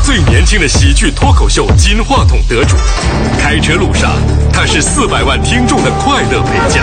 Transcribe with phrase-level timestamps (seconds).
[0.00, 2.76] 最年轻的喜剧脱口秀金话筒得主。
[3.38, 4.12] 开车路上，
[4.52, 6.82] 他是四百万听众的快乐陪家。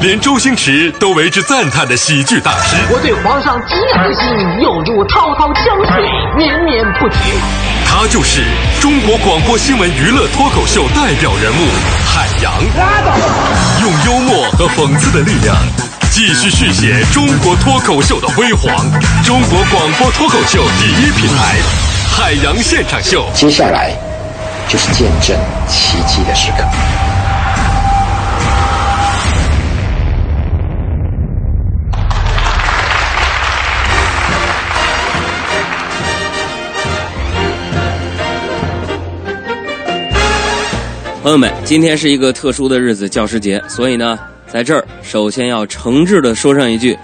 [0.00, 2.76] 连周星驰都为之赞叹的喜剧大师。
[2.90, 6.04] 我对皇上极爱心，犹如滔滔江水
[6.36, 7.16] 绵绵不绝。
[7.84, 8.44] 他就是
[8.80, 11.66] 中国广播新闻娱乐脱口秀代表人物
[12.06, 12.52] 海洋。
[13.80, 15.56] 用幽默和讽刺的力量，
[16.10, 18.70] 继续续写中国脱口秀的辉煌。
[19.24, 21.56] 中国广播脱口秀第一品牌，
[22.18, 23.24] 海洋现场秀。
[23.32, 23.94] 接下来
[24.68, 26.64] 就是见证奇迹的时刻。
[41.22, 46.98] 朋友们，今天是一个特殊的日子——教师节，所以呢，在这儿首先要诚挚的说上一句：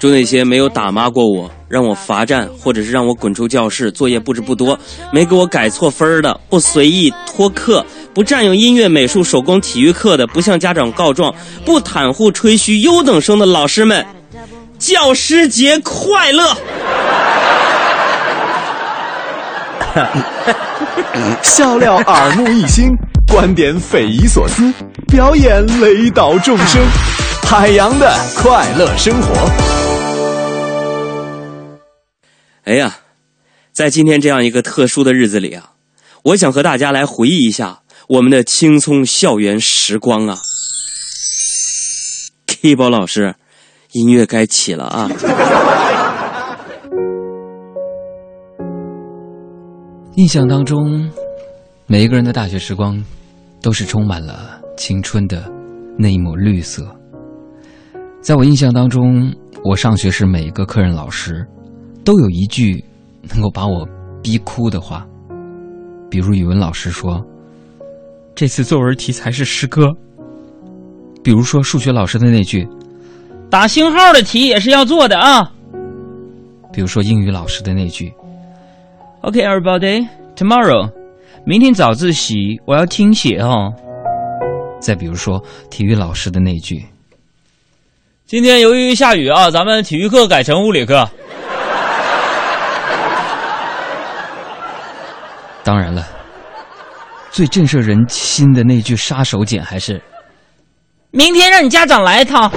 [0.00, 4.78] 祝那些没有打骂过我、让我罚站或者是让我滚出教室、作业布置不多、
[5.12, 14.04] 没给我改错分的、不随意拖课、不占用音乐、美术、手工、体育课的、不向家长告状、不袒护、吹嘘优等生的老师们，
[14.78, 16.56] 教师节快乐！
[21.42, 22.88] 笑料耳目一新，
[23.28, 24.72] 观点匪夷所思，
[25.06, 26.82] 表演雷倒众生，
[27.44, 29.83] 海洋的快乐生活。
[32.64, 32.96] 哎呀，
[33.72, 35.72] 在今天这样一个特殊的日子里啊，
[36.22, 40.38] 我想和大家来回忆一下我们的青葱校园时光啊。
[42.46, 43.34] K 宝老师，
[43.92, 45.10] 音乐该起了啊！
[50.16, 51.10] 印象当中，
[51.86, 53.04] 每一个人的大学时光
[53.60, 55.52] 都是充满了青春的
[55.98, 56.82] 那一抹绿色。
[58.22, 59.30] 在我印象当中，
[59.62, 61.46] 我上学时每一个科任老师
[62.04, 62.84] 都有一句
[63.32, 63.88] 能够把我
[64.22, 65.06] 逼哭的话，
[66.10, 67.24] 比如语文老师说
[68.36, 69.88] ：“这次作文题材是诗歌。”
[71.24, 72.68] 比如说数学老师的那句
[73.48, 75.50] ：“打星号的题也是要做的啊。”
[76.70, 78.12] 比如说英语老师的那句。
[79.22, 80.06] Okay, everybody.
[80.36, 80.92] Tomorrow，
[81.46, 83.72] 明天早自习我要听写哦。
[84.78, 86.84] 再比如说体育老师的那句
[88.26, 91.08] ：“今天由于下雨啊，咱们体育课改成物理课。”
[95.64, 96.06] 当然了，
[97.30, 100.00] 最震慑人心的那句杀手锏还是
[101.10, 102.52] ：“明天让你家长来一趟。”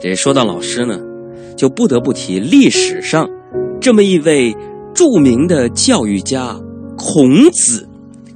[0.00, 0.96] 这说到老师呢，
[1.54, 3.28] 就不得不提历史上
[3.78, 4.56] 这么一位
[4.94, 6.56] 著名的教育家
[6.96, 7.86] 孔子。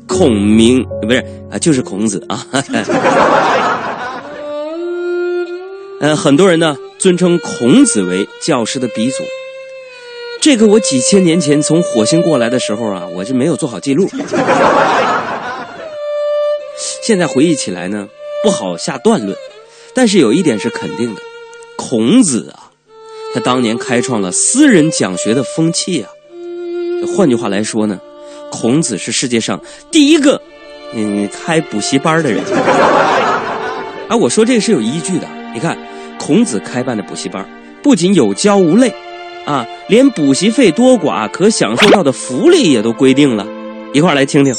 [0.06, 2.44] 孔明不是啊，就是孔子啊。
[6.02, 9.22] 嗯，很多人呢尊称孔子为教师的鼻祖。
[10.40, 14.10] 这个我几千年前从火星过来的时候啊，我就没有做好记录。
[17.02, 18.08] 现在回忆起来呢，
[18.42, 19.38] 不好下断论，
[19.94, 21.22] 但是有一点是肯定的。
[21.76, 22.72] 孔子啊，
[23.32, 26.10] 他当年开创了私人讲学的风气啊。
[27.16, 28.00] 换句话来说呢，
[28.50, 30.42] 孔子是世界上第一个
[30.94, 32.42] 嗯开补习班的人。
[34.10, 35.28] 啊，我说这个是有依据的。
[35.54, 35.76] 你看，
[36.24, 37.44] 孔子开办的补习班，
[37.82, 38.94] 不仅有教无类，
[39.44, 43.44] 啊，连补习费多寡可享受到的福利也都规定了。
[43.92, 44.54] 一块来听听。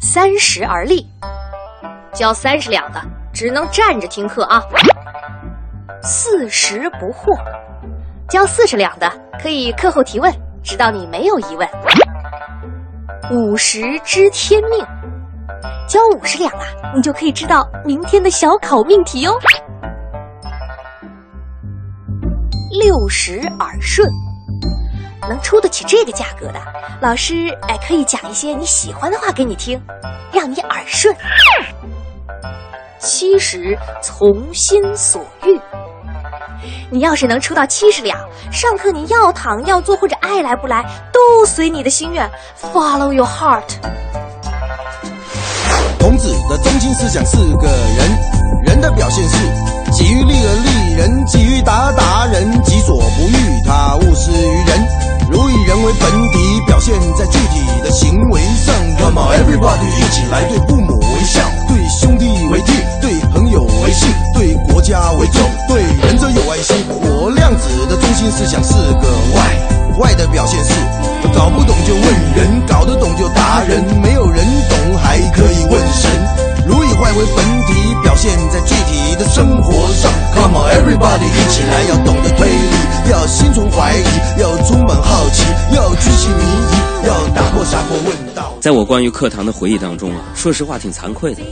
[0.00, 1.06] 三十而立。
[2.14, 3.02] 交三十两的
[3.32, 4.62] 只能站着听课啊，
[6.02, 7.36] 四十不惑；
[8.30, 9.12] 交四十两的
[9.42, 11.68] 可以课后提问，直到你没有疑问。
[13.30, 14.86] 五十知天命，
[15.88, 16.64] 交五十两啊，
[16.94, 19.34] 你就可以知道明天的小考命题哦。
[22.80, 24.08] 六十耳顺，
[25.28, 26.60] 能出得起这个价格的
[27.00, 29.80] 老师，哎，可以讲一些你喜欢的话给你听，
[30.32, 31.14] 让你耳顺。
[32.98, 35.60] 七十从心所欲，
[36.90, 38.18] 你要是能出到七十两，
[38.50, 42.28] 上课你要躺要坐或者爱来不来，都随你的心愿。
[42.58, 43.76] Follow your heart。
[46.04, 49.36] 孔子的中心思想是个人，人的表现是
[49.90, 54.86] 己欲立而立人，己欲达而达人，己所不欲，他勿施于人。
[55.30, 58.74] 如以人为本体，表现在具体的行为上。
[58.98, 61.40] Come on everybody，一起来对父母微笑，
[61.84, 62.72] 以兄弟为弟，
[63.02, 66.74] 对朋友为信，对国家为重，对仁者有爱心。
[66.88, 70.72] 我量子的中心思想是个 why，why 的表现是
[71.36, 72.02] 搞不懂就问
[72.32, 76.10] 人，搞得懂就达人，没有人懂还可以问神。
[76.66, 80.10] 如以坏为本体，表现在具体的生活上。
[80.32, 85.44] Come on everybody，一起来，要懂得推理，要心存怀疑，要充满好奇，
[85.76, 88.54] 要居心迷疑，要打破砂锅问到。
[88.62, 91.42] 在我关于课堂的回忆当中啊，说实话挺惭愧的，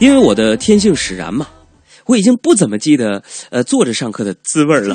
[0.00, 1.46] 因为我的天性使然嘛，
[2.06, 4.94] 我已经不怎么记得呃坐着上课的滋味儿了。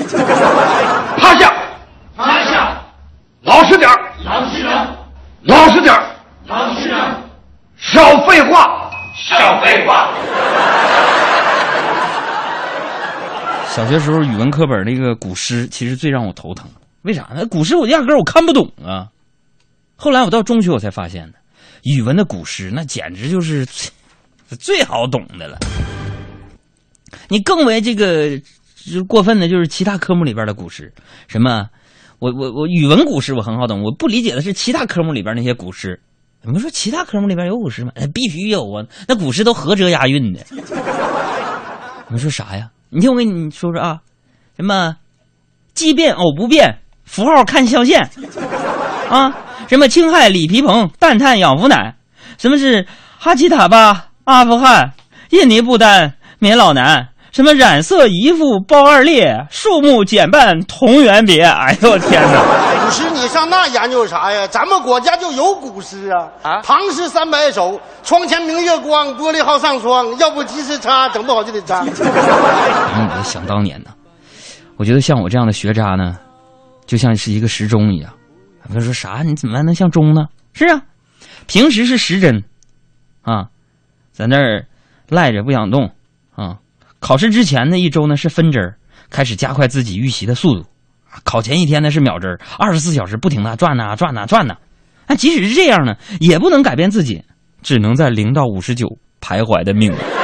[1.18, 1.52] 趴下，
[2.16, 2.82] 趴下，
[3.42, 4.88] 老实点儿，老实点，
[5.44, 6.16] 老实点儿，
[6.48, 7.00] 老实点，
[7.78, 10.10] 少废话，少废话。
[13.68, 16.68] 小学时候语文课本那个古诗，其实最让我头疼。
[17.04, 17.46] 为啥呢？
[17.46, 19.08] 古诗我压根儿我看不懂啊。
[19.96, 21.38] 后来我到中学我才发现的，
[21.84, 23.66] 语文的古诗那简直就是
[24.50, 25.58] 最最好懂的了。
[27.28, 28.40] 你更为这个
[29.08, 30.92] 过分的，就是其他科目里边的古诗，
[31.28, 31.68] 什么
[32.18, 36.00] 我我我语文古诗我很好懂，我不理解的是其他科目里边那些古诗。
[36.42, 37.92] 你们说其他科目里边有古诗吗？
[37.96, 38.86] 哎，必须有啊！
[39.08, 40.40] 那古诗都合辙押韵的。
[40.52, 42.70] 你们说啥呀？
[42.90, 44.00] 你听我跟你说说啊，
[44.56, 44.96] 什么
[45.76, 48.10] 奇变偶不变，符号看象限
[49.10, 49.36] 啊，
[49.68, 51.94] 什么氢氦锂铍硼，氮碳氧氟氖，
[52.38, 52.88] 什么是
[53.18, 54.94] 哈奇塔巴阿富汗，
[55.32, 61.44] 印尼不丹缅老南，什么染色一副包二裂，树木减半同源别。
[61.44, 62.86] 哎呦我天哪！
[62.86, 64.46] 古诗你上那研究啥呀？
[64.46, 66.28] 咱们国家就有古诗啊！
[66.44, 70.16] 啊，唐诗三百首，窗前明月光，玻璃好上霜。
[70.20, 71.84] 要不及时擦，整不好就得脏。
[71.90, 73.90] 嗯，想当年呢，
[74.78, 76.16] 我觉得像我这样的学渣呢，
[76.86, 78.12] 就像是一个时钟一样。
[78.72, 79.24] 他说啥？
[79.24, 80.28] 你怎么还能像钟呢？
[80.54, 80.80] 是啊，
[81.48, 82.44] 平时是时针，
[83.24, 83.48] 啊，
[84.20, 84.66] 在那儿
[85.08, 85.90] 赖着不想动
[86.36, 86.58] 啊。
[87.00, 88.76] 考试之前的一周呢是分针
[89.10, 90.66] 开始加快自己预习的速度。
[91.24, 94.58] 考前一天呢是秒针二十四小时不停的转呐转呐转呐。
[95.08, 97.24] 那即使是这样呢，也不能改变自己，
[97.62, 98.86] 只能在零到五十九
[99.22, 100.19] 徘徊的命运。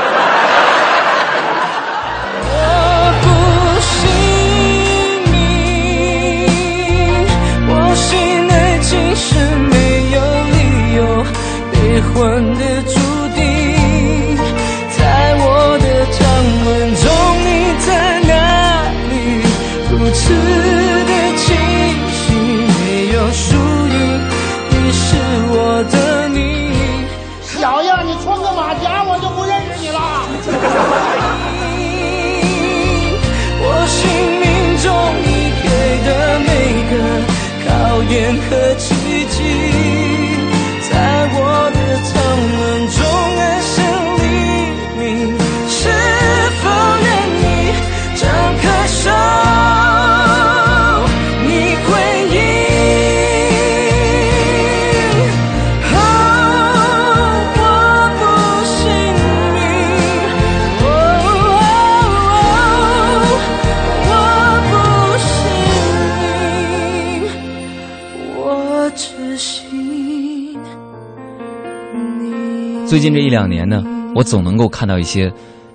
[72.96, 73.84] 最近这一两年呢，
[74.16, 75.30] 我总能够看到一些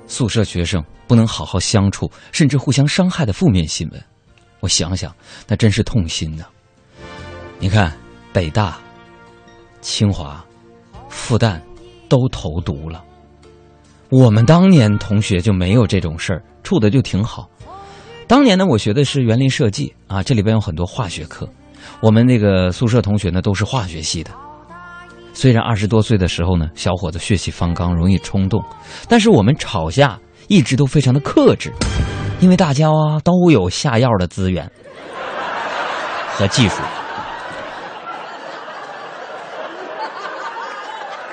[0.07, 4.03] 宿舍学生不能好好相处，甚至互相伤害的负面新闻。
[4.61, 5.15] 我想想，
[5.47, 6.45] 那真是痛心呐。
[7.59, 7.93] 你看，
[8.33, 8.79] 北大、
[9.83, 10.43] 清华、
[11.11, 11.61] 复旦
[12.09, 13.05] 都投毒了。
[14.09, 17.47] 我们当年同学就没有这种事儿，处的就挺好。
[18.27, 21.47] 当年呢，我学的是园林设计啊，这里边有很多化学课。
[22.01, 24.31] 我们那个宿舍同学呢，都是化学系的。
[25.33, 28.63] 虽然二十多岁的时候呢，小伙子血气方刚，容易冲动，
[29.09, 30.19] 但是我们吵架
[30.49, 31.73] 一直都非常的克制，
[32.41, 34.71] 因为大家啊都有下药的资源
[36.35, 36.83] 和技术。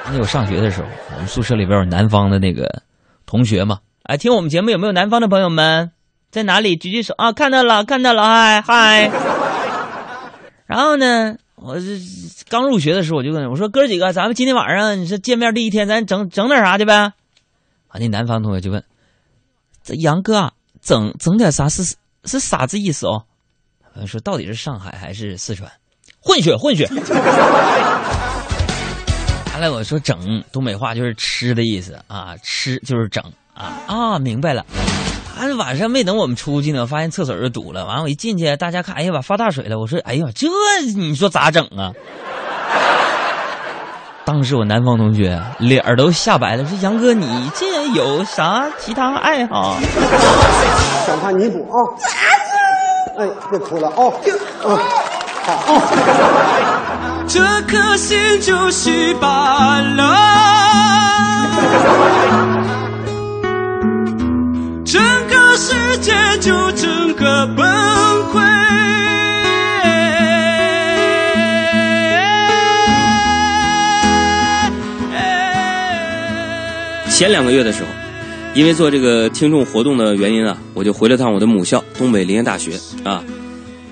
[0.09, 2.81] 那我上学的时候，我们宿舍里边有南方的那个
[3.25, 5.91] 同学嘛，哎，听我们节目有没有南方的朋友们？
[6.31, 6.75] 在哪里？
[6.75, 7.31] 举举手啊！
[7.31, 9.11] 看到了，看到了，嗨嗨。
[10.65, 11.85] 然后呢，我这
[12.49, 16.93] 刚入学的时候，我就问我说：“哥几个，咱们今天晚上你说见面第一天，咱整整点啥去呗？”
[17.89, 18.83] 啊，那南方同学就问
[19.83, 21.95] ：“这杨哥啊，整整点啥是
[22.25, 23.25] 是啥子意思哦？”
[24.05, 25.71] 说：“到底是上海还是四川？
[26.19, 26.85] 混血，混血。”
[29.51, 33.23] 完了，我说“整”东北话就是吃的意思啊，吃就是整
[33.55, 34.63] 啊啊，明白了。
[35.51, 37.85] 啊，晚上没等我们出去呢，发现厕所就堵了。
[37.85, 39.79] 完了，我一进去，大家看，哎呀，把发大水了。
[39.79, 40.47] 我说，哎呀，这
[40.95, 41.91] 你说咋整啊？
[44.25, 49.77] 当时我南方同学脸儿都吓白了，说：“杨哥，你这有啥其他爱好？”
[51.07, 51.75] 想看弥补啊！
[53.17, 54.03] 哎，别哭了啊！
[54.65, 54.77] 啊，
[55.45, 55.81] 好啊！
[57.25, 60.07] 这这颗心就稀巴烂，
[65.57, 67.65] 世界就整个崩
[68.31, 68.39] 溃。
[77.09, 77.89] 前两个月的时候，
[78.53, 83.23] 因为做这个听众活动的原因啊，我就回了趟我的母校东北林业大学啊。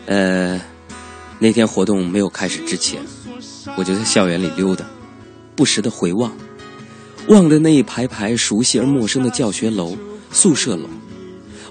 [0.05, 0.61] 呃，
[1.39, 3.01] 那天活动没有开始之前，
[3.75, 4.85] 我就在校园里溜达，
[5.55, 6.31] 不时的回望，
[7.29, 9.97] 望着那一排排熟悉而陌生的教学楼、
[10.29, 10.87] 宿舍楼，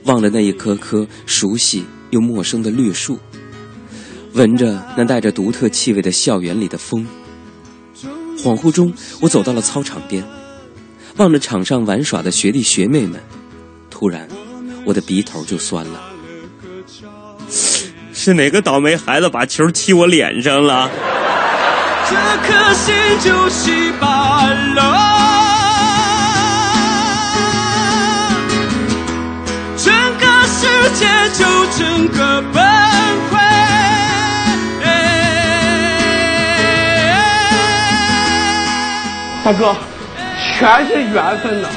[0.04, 3.18] 望着那一棵棵熟悉又陌生的绿树，
[4.34, 7.06] 闻着那带着独特气味的校园里的风。
[8.38, 10.22] 恍惚中，我走到了操场边。
[11.16, 13.20] 望着场上玩耍的学弟学妹们，
[13.88, 14.28] 突然，
[14.84, 16.10] 我的鼻头就酸了。
[18.12, 20.90] 是哪个倒霉孩子把球踢我脸上了？
[22.10, 24.44] 这颗心就稀巴
[24.74, 25.13] 烂，
[30.94, 31.44] 界就
[31.76, 32.62] 整个崩
[33.30, 33.34] 溃。
[39.44, 39.76] 大哥。
[40.56, 41.68] 全是缘分呐！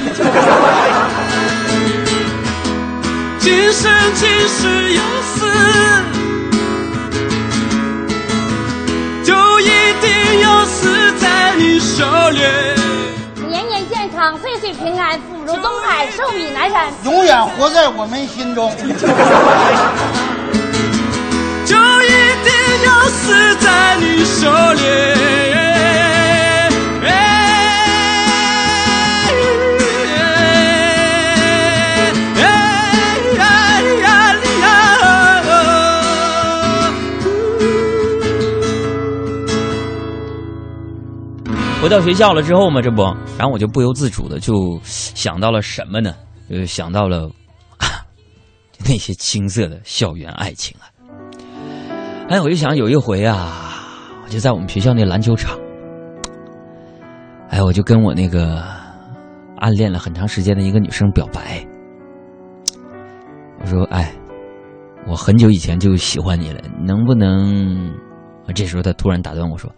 [3.39, 5.47] 今生今世有死，
[9.25, 9.63] 就一
[9.99, 12.76] 定要死在你手里。
[14.35, 18.71] 岁岁平安，福如东海，寿比南山，永远活在我们心中。
[21.65, 22.07] 就一
[22.43, 22.51] 定
[22.85, 25.66] 要死在你手里。
[41.87, 43.01] 回到学校了之后嘛，这不，
[43.37, 46.13] 然后我就不由自主的就想到了什么呢？
[46.49, 47.31] 就想到了
[48.85, 50.91] 那些青涩的校园爱情啊！
[52.27, 53.87] 哎，我就想有一回啊，
[54.21, 55.57] 我就在我们学校那篮球场，
[57.51, 58.61] 哎，我就跟我那个
[59.55, 61.65] 暗恋了很长时间的一个女生表白，
[63.61, 64.13] 我说：“哎，
[65.07, 67.95] 我很久以前就喜欢你了，能不能？”
[68.53, 69.71] 这时候她突然打断我说。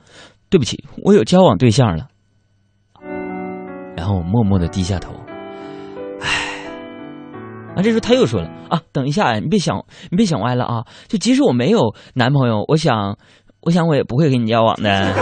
[0.50, 2.08] 对不起，我有交往对象了。
[3.96, 5.14] 然后我默默的低下头，
[6.22, 6.28] 唉。
[7.76, 10.84] 啊，这时候他又说了啊，等一下，你别想，你别想歪了啊。
[11.08, 13.16] 就即使我没有男朋友，我想，
[13.62, 15.14] 我想我也不会跟你交往的。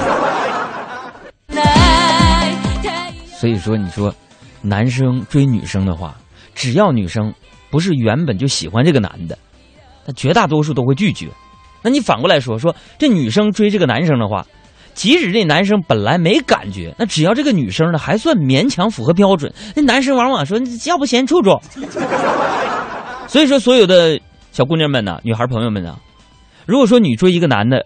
[3.36, 4.14] 所以说，你说，
[4.62, 6.16] 男生追女生的话，
[6.56, 7.34] 只要女生
[7.70, 9.38] 不是原本就喜欢这个男的，
[10.06, 11.28] 那绝大多数都会拒绝。
[11.84, 14.46] 那你反过来说，说这女生追这个男生的话。
[14.98, 21.52] 即使这男生本来没感觉，那只要这个女生呢还算勉强符合标准，那男生往往说要不先处处。
[23.28, 24.20] 所以说，所有的
[24.52, 26.00] 小姑娘们呢，女孩朋友们呢，
[26.66, 27.86] 如果说你追一个男的，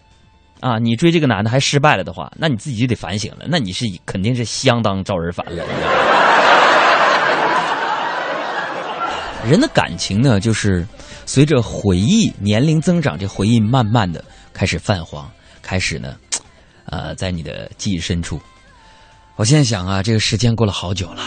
[0.62, 5.65] 啊，你追这个男的还失败了的话，那你自己就得反省了，那你是肯定是相当招人烦了。
[9.50, 10.88] 人的感情呢，就是
[11.25, 15.30] 随着回忆年龄增长，这回忆慢慢的开始泛黄，
[15.62, 16.15] 开始呢。
[16.85, 18.39] 呃，在你的记忆深处，
[19.35, 21.21] 我现在想啊，这个时间过了好久了。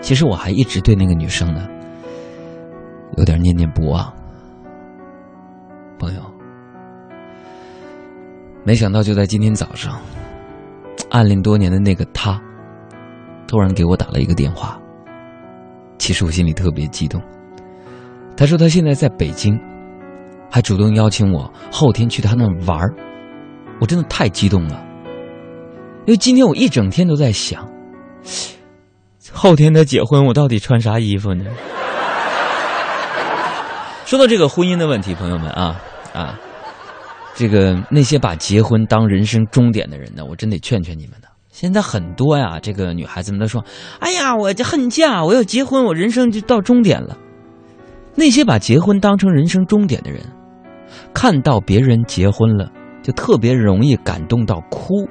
[0.00, 1.66] 其实我还一直对那个女生呢，
[3.16, 4.12] 有点念念不忘。
[5.98, 6.22] 朋友，
[8.64, 10.00] 没想到就在今天早上，
[11.10, 12.40] 暗恋多年的那个他，
[13.46, 14.78] 突然给我打了一个电话。
[15.98, 17.20] 其实我心里特别激动。
[18.36, 19.58] 他说他现在在北京，
[20.48, 22.94] 还主动邀请我后天去他那玩儿。
[23.80, 24.84] 我真的太激动了，
[26.06, 27.68] 因为今天我一整天都在想，
[29.32, 31.44] 后天他结婚，我到底穿啥衣服呢？
[34.04, 35.80] 说到这个婚姻的问题，朋友们啊
[36.14, 36.38] 啊，
[37.34, 41.28] 这个那些把结婚当人生终点的人呢，我真得劝劝你们呢。
[41.50, 43.64] 现在很多呀，这个女孩子们都说
[44.00, 47.16] ：“哎呀，我这恨嫁，我要结婚，我人生就到终点了。”
[48.14, 50.22] 那些把结婚当成人生终点的人，
[51.12, 52.72] 看到别人结婚了。
[53.08, 55.08] 就特别容易感动到哭。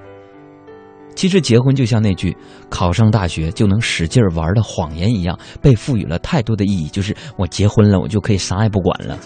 [1.16, 2.38] 其实结婚就像那句
[2.70, 6.88] “考上大学就能使劲玩”的谎言一样，被赋予了太多的意义。
[6.90, 9.18] 就是我结婚了，我就可以啥也不管了。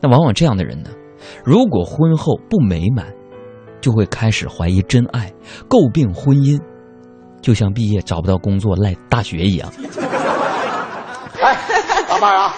[0.00, 0.90] 那往往这样的人呢，
[1.44, 3.06] 如果婚后不美满，
[3.80, 5.32] 就会开始怀疑真爱，
[5.68, 6.60] 诟病婚姻，
[7.40, 9.72] 就像毕业找不到工作赖大学一样。
[11.40, 11.56] 哎，
[12.10, 12.52] 老伴儿啊，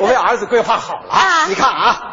[0.00, 2.11] 我为儿子规划好了，你看啊。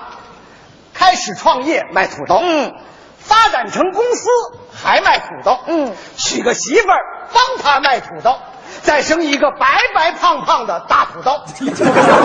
[1.10, 2.72] 开开始创业卖土豆，嗯，
[3.18, 4.28] 发展成公司
[4.72, 7.00] 还卖土豆，嗯，娶个媳妇儿
[7.34, 8.36] 帮他卖土豆，
[8.84, 11.32] 再生一个白白胖胖的大土豆。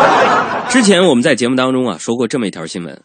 [0.69, 3.03] 之前我们在节目当中啊说过这么一条新闻，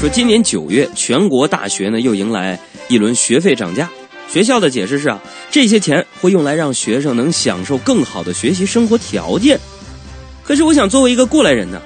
[0.00, 2.58] 说今年九月全国大学呢又迎来
[2.88, 3.86] 一轮学费涨价。
[4.28, 9.60] 学校的解释是啊，这些钱会用来让学生能享受更好的学习生活条件。
[10.50, 11.80] 可是我想，作为一个过来人呢，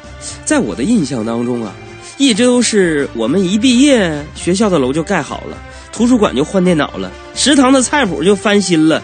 [0.47, 1.71] 在我的印象当中啊，
[2.17, 5.59] 一直都是我们一毕业，学校的楼就盖好了，
[5.93, 9.03] 图书馆就换电脑了，食堂的菜谱就翻新了，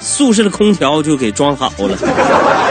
[0.00, 1.98] 宿舍的空调就给装好了。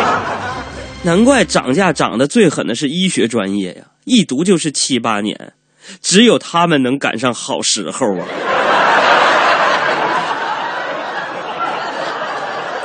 [1.05, 5.53] 难怪涨价涨得最狠的是医学专业呀，一读就是七八年，
[6.01, 8.25] 只有他们能赶上好时候啊。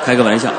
[0.05, 0.52] 开个玩笑，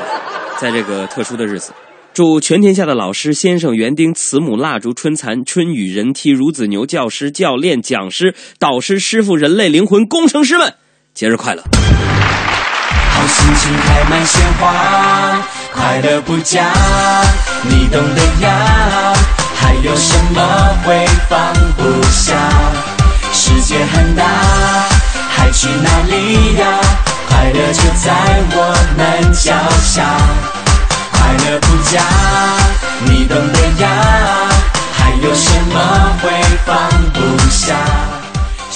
[0.58, 1.72] 在这个特殊的日子，
[2.20, 10.74] 祝全天下的老师、先生、园丁、慈母、蜡烛、春蚕、春雨、人梯、孺子牛、教师、教练、讲师、导师、师傅、人类灵魂、工程师们，
[11.14, 11.62] 节日快乐！
[11.62, 16.70] 好心情开满鲜花，快乐不假，
[17.62, 19.14] 你懂得呀。
[19.54, 22.36] 还有什么会放不下？
[23.32, 24.26] 世界很大，
[25.30, 26.80] 还去哪里呀？
[27.26, 28.12] 快乐就在
[28.52, 30.04] 我们脚下，
[31.30, 32.02] 快乐不假，
[33.04, 34.50] 你懂得呀。
[34.92, 36.28] 还有什么会
[36.66, 37.76] 放不下？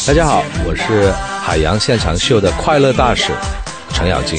[0.06, 1.12] 大家好，我是
[1.44, 3.32] 海洋现场秀的快乐大使
[3.92, 4.38] 程咬金，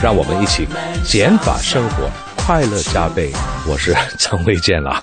[0.00, 0.68] 让我们一起
[1.04, 3.32] 减法生活，快乐加倍。
[3.66, 5.02] 我是 陈卫健啦，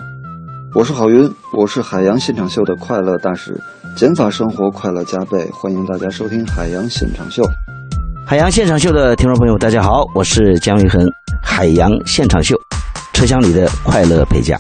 [0.74, 3.62] 我是郝云，我是海洋现场秀的快乐大使，
[3.98, 5.52] 减法生活，快乐加倍。
[5.52, 7.44] 欢迎大家收听海洋现场秀。
[8.26, 11.06] 海洋现场秀的听众朋友，大家好，我是姜育恒。
[11.44, 12.56] 海洋现场秀，
[13.12, 14.58] 车厢里的快乐陪驾。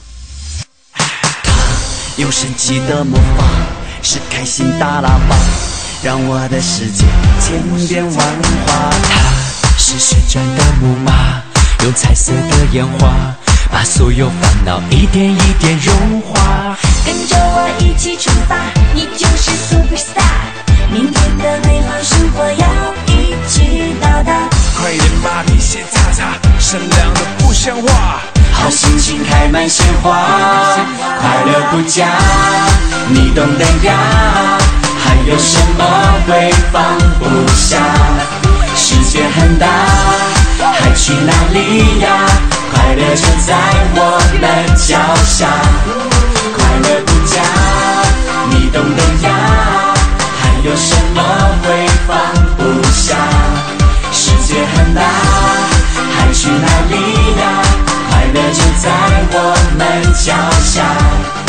[2.17, 3.43] 有神奇的魔法，
[4.01, 5.35] 是开心大喇叭，
[6.03, 7.05] 让我的世界
[7.39, 8.89] 千变万化。
[9.03, 11.41] 它是旋转的木马，
[11.83, 13.13] 用彩色的烟花，
[13.71, 16.77] 把所有烦恼一点一点融化。
[17.05, 18.55] 跟着我一起出发，
[18.93, 20.21] 你就是 super star。
[20.91, 22.67] 明天的美好生活要
[23.47, 24.33] 起到达。
[24.79, 28.21] 快点把皮鞋擦擦，善良的不像话。
[28.53, 30.25] 好心情开满鲜花，
[31.19, 32.07] 快乐不假，
[33.09, 34.57] 你懂得呀。
[35.03, 35.83] 还有什么
[36.25, 37.77] 会放不下？
[38.75, 39.67] 世界很大，
[40.73, 42.25] 还去哪里呀？
[42.71, 43.55] 快乐就在
[43.95, 43.97] 我
[44.39, 45.47] 们脚下，
[46.55, 47.41] 快乐不假，
[48.49, 49.93] 你懂得呀。
[50.41, 51.21] 还有什么
[51.63, 52.17] 会放
[60.13, 61.42] 脚下